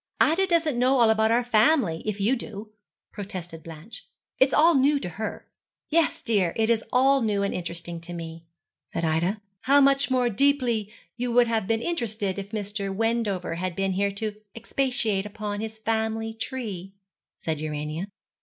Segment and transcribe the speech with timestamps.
[0.19, 2.71] 'Ida doesn't know all about our family, if you do,'
[3.11, 4.07] protested Blanche.
[4.39, 5.45] 'It is all new to her.'
[5.91, 8.43] 'Yes, dear, it is all new and interesting to me,'
[8.87, 9.39] said Ida.
[9.59, 12.91] 'How much more deeply you would have been interested if Mr.
[12.91, 16.95] Wendover had been here to expatiate upon his family tree,'
[17.37, 18.07] said Urania.